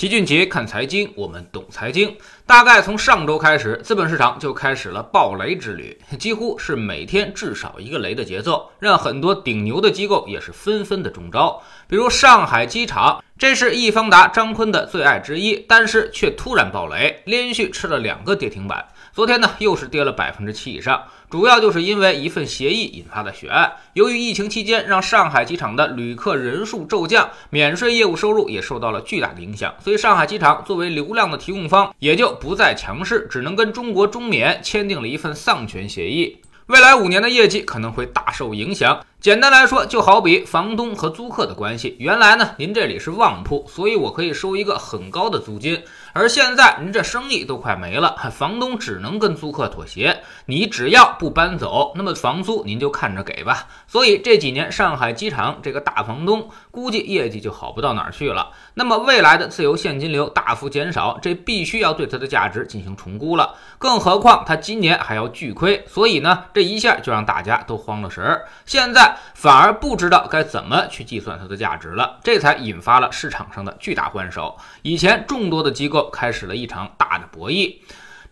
[0.00, 2.16] 齐俊杰看财经，我们懂财经。
[2.46, 11.62] 大概从上周开始，资本市场就开始了暴雷之旅，几乎是每天至少一个雷的节奏，让很多顶牛的机构也是纷纷的中招。
[11.86, 18.88] 比如上海机场，这是易方达张坤的最爱之一，但是却突然暴雷，连续吃了两个跌停板。
[19.12, 23.72] 昨天呢，又是跌了百分之七以上，主要就是因为一份协议引发的血案。
[23.94, 36.40] 由于疫情期间让上海机场的旅客人数骤降，免税业务收入也受到了巨大的影响，所以上海机场作为流量的提供方，也就不再强势，只能跟中国中免签订了一份丧权协议。
[36.66, 39.04] 未来五年的业绩可能会大受影响。
[39.20, 41.94] 简单来说，就好比房东和租客的关系。
[41.98, 45.78] 原来呢，您这里是旺铺，所以我可以收一个很高的租金。
[46.14, 50.22] 而现在您这生意都快没了，房东只能跟租客妥协。
[50.46, 53.68] 你只要不搬走，那么房租您就看着给吧。
[53.86, 58.48] 所以这几年上海机场这个大房东估计业绩就好不到哪儿去了。
[58.72, 63.54] 那么未来的自由现金流大幅减少，这必须要对它的价值进行重估了。
[63.76, 68.46] 更何况它今年还要巨亏，所以呢，这一下就让大家都慌了神儿。
[68.64, 69.09] 现在。
[69.34, 74.56] 反而不知道该怎么去计算它的价值了，这才引发了市场上的巨大换手。
[74.82, 77.76] 以前众多的机构开始了一场大的博弈。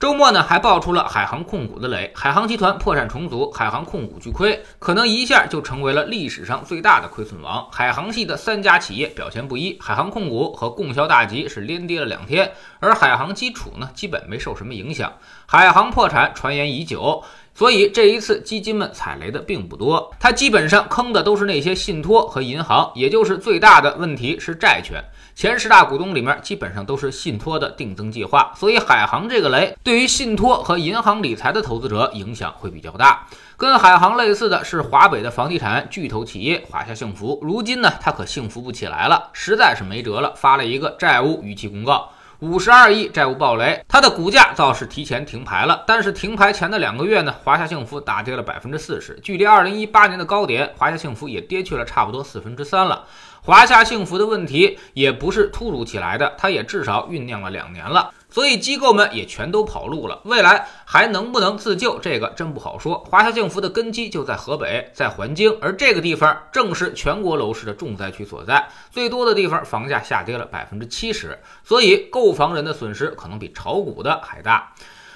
[0.00, 7.68] 周末呢，还爆出了海航控股的雷，海航集团破产重组，海航控股巨亏，可能一下就成为了历史上最大的亏损王。
[7.72, 15.12] 海航系的三家企业表现不一，海航控股和供销大集是连跌了两天，而海航基础呢，基本没受什么影响。
[15.46, 17.24] 海航破产传言已久。
[17.58, 25.02] 所以这一次基金们踩雷的并不多，它基本上坑的都是那些信托和银行，也就是最大的问题是债权。
[25.34, 33.26] 前十大股东里面基本上都是信托的定增计划，所以海航这个雷对于信托和银行理财的投资者影响会比较大。
[33.56, 42.10] 跟海航类似的是华北的房地产巨头企业华夏幸福，如今呢它可幸福不起来了，实在是没辙了，发了一个债务逾期公告。
[42.40, 53.04] 五十二亿债务暴雷，它的股价倒是提前停牌了，但是停牌前的两个月呢，华夏幸福大跌了百分之四十，距离二零一八年的高点，华夏幸福也跌去了差不多四分之三了。
[53.42, 58.08] 华夏幸福的问题也不是突如其来的，它也至少酝酿了两年了。
[58.30, 62.98] 所以机构们也全都跑路了，未来还能不能自救，这个真不好说。
[63.08, 74.74] 华夏幸福的根基就在河北，在环京，而这个地方正是全国楼市的重灾区所在，最多的地方房价下跌了百分之七十，所以购房人的损失可能比炒股的还大。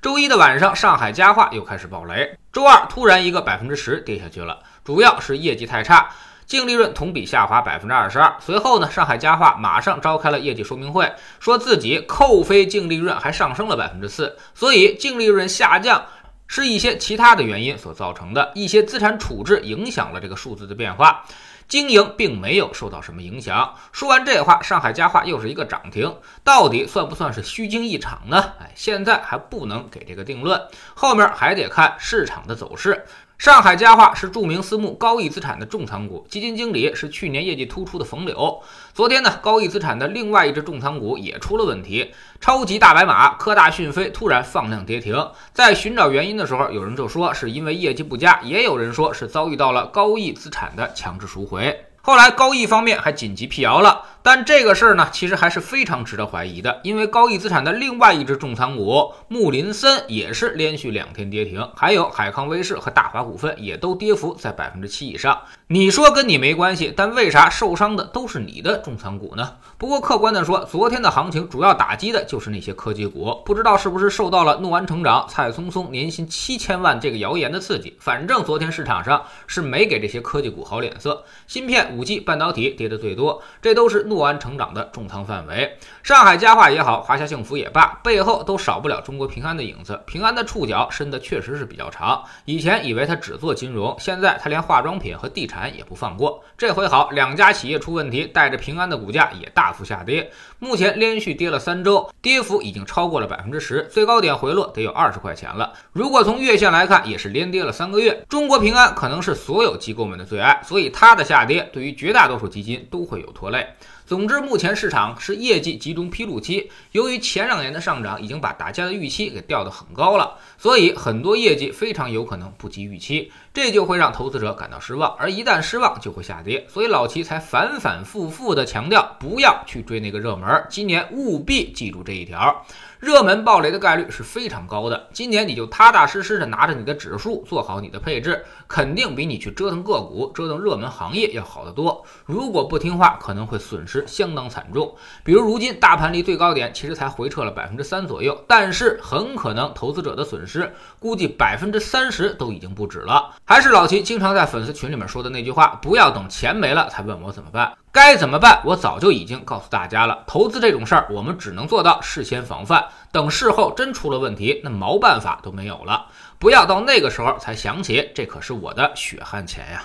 [0.00, 6.10] 周一的晚上，上海家化又开始爆雷，周二突然一个百分之十跌下去了，主要是业绩太差。
[6.46, 8.36] 净利润同比下滑百分之二十二。
[8.40, 16.04] 随后呢，上海家化马上召开了业绩说明会，说自己扣非净利润还上升了百分之四，所以净利润下降
[16.46, 21.24] 是一些其他的原因所造成的，一些资产处置影响了这个数字的变化，
[21.66, 23.74] 经营并没有受到什么影响。
[23.90, 28.52] 说完这话，上海家化又是一个涨停，到底算不算是虚惊一场呢？
[28.60, 30.60] 哎，现在还不能给这个定论，
[30.94, 33.06] 后面还得看市场的走势。
[33.36, 38.62] 上海家化是著名私募高毅资产的重仓股，基金经理是去年业绩突出的冯柳。
[38.94, 45.30] 昨天呢，高毅资产的另外一只重仓股也出了问题，超级大白马科大讯飞突然放量跌停。
[45.52, 51.86] 在寻找原因的时候，有人就说是因为业绩不佳，也有人说是遭遇到了高毅资产的强制赎回。
[52.00, 65.38] 后来高毅方面还紧急辟谣了，但这个事儿呢，其实还是非常值得怀疑的，因为高毅资产的另外一只重仓股木林森也是连续两天跌停，还有海康威视和大华股份也都跌幅在百分之七以上。
[65.66, 69.56] 你说跟你没关系，但为啥受伤的都是你的重仓股呢？
[69.76, 81.84] 不过客观的说，昨天的行情主要打击的就是那些科技股，不知道是不是受到了诺安成长、蔡松松年薪七千万这个谣言的刺激，反正昨天市场上是没给这些科技股好脸色，芯片。
[81.94, 85.76] 五 G 半导体跌的最多，这都是诺诺安成长的重仓范围。
[86.04, 90.00] 上海家化也好，华夏幸福也罢，背后都少不了中国平安的影子。
[90.06, 92.22] 平安的触角伸得确实是比较长。
[92.44, 96.40] 以前以为他只做金融，现在他连化妆品和地产也不放过。
[96.56, 100.30] 这回好，两家企业出问题，带着平安的股价也大幅下跌。
[100.60, 105.72] 目前连续跌了三周，跌幅已经超过了百分之十，最高点回落得有二十块钱了。
[105.92, 108.24] 如果从月线来看，也是连跌了三个月。
[108.28, 113.66] 中国平安可能是所有机构们的最爱，所以它的下跌对于绝大多数基金都会有拖累。
[114.06, 132.62] 总之，目前市场是业绩集中披露期，由于前两年的上涨已经把大家的预期给调得很高了，所以很多业绩非常有可能不及预期，这就会让投资者感到失望，而一旦失望就会下跌，所以老齐才反反复复地强调不要去追那个热门，今年务必记住这一条。
[133.04, 135.08] 热门暴雷的概率是非常高的。
[135.12, 142.02] 今年你就踏踏实实的拿着你的指数做好你的配置，肯定比你去折腾个股、折腾热门行业要好得多。
[142.24, 144.02] 如果不听话，可能会损失。
[144.06, 144.94] 相当惨重。
[145.22, 153.34] 比如如今大盘离最高点其实才回撤了百分之三左右，但是很可能投资者的损失估计百分之三十都已经不止了。
[153.44, 157.70] 还是老齐经常在粉丝群里面说的那句话：不要等钱没了才问我怎么办。
[157.94, 158.60] 该怎么办？
[158.64, 160.24] 我早就已经告诉大家了。
[160.26, 166.06] 投资这种事儿，我们只能做到事先防范，等事后真出了问题，那毛办法都没有了。
[166.40, 169.84] 不要到那个时候才想起，这可是我的血汗钱呀。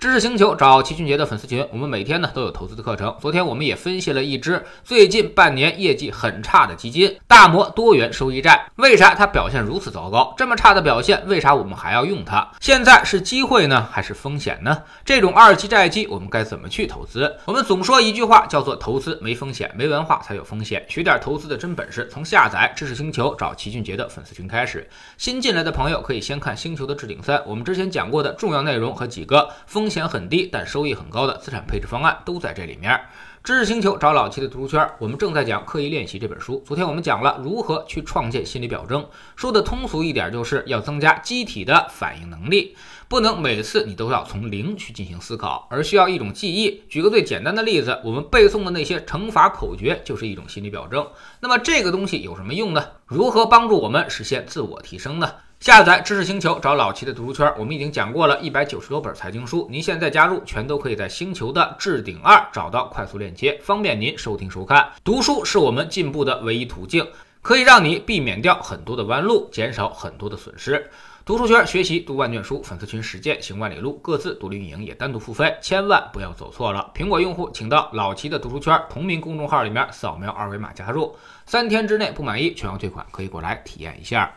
[0.00, 3.12] 知识星球找齐俊杰的粉丝群，我们每天呢都有投资的课程。
[3.20, 8.70] 昨天我们也分析了一只最近半年业绩很差的基金——大摩多元收益债。
[8.76, 10.32] 为啥它表现如此糟糕？
[10.36, 12.48] 这么差的表现，为啥我们还要用它？
[12.60, 14.84] 现在是机会呢，还是风险呢？
[15.04, 17.36] 这种二级债基，我们该怎么去投资？
[17.44, 20.86] 我们总说一句话，叫做投资没风险，没文化才有风险。
[20.88, 24.88] 学点投资的真本事，从下载知识星球找齐俊杰的粉丝群开始。
[25.16, 29.87] 新进来的朋友可以先看《星球的置顶三》，我们之前讲过的重要内容和几个风。
[29.88, 33.00] 风险很低但收益很高的资产配置方案都在这里面。
[33.42, 36.62] 知识星球找老七的读书圈，我们正在讲《刻意练习》这本书。
[36.66, 42.76] 昨天我们讲了如何去创建心理表征，说的通俗一点，就是要增加机体的反应能力，
[43.08, 46.82] 不能每次你都要从零去进行思考，而需要一种记忆。
[46.90, 51.08] 举个最简单的例子，我们背诵的那些乘法口诀就是一种心理表征。
[51.40, 52.84] 那么这个东西有什么用呢？
[53.06, 55.32] 如何帮助我们实现自我提升呢？
[55.60, 57.52] 下载知识星球，找老齐的读书圈。
[57.58, 64.88] 我们已经讲过了一百九十多本财经书，您现在加入，全都可以在星球的置顶二找到快速链接，方便您收听收看。
[65.02, 67.04] 读书是我们进步的唯一途径，
[67.42, 70.88] 可以让你避免掉很多的弯路，减少很多的损失。
[71.24, 76.92] 读书圈学习读万卷书，粉丝群实践行万里路，各自独立运营也单独付费，千万不要走错了。
[76.94, 81.16] 苹果用户请到老齐的读书圈同名公众号里面扫描二维码加入，
[81.46, 84.32] 三天之内不满意全额退款，可以过来体验一下。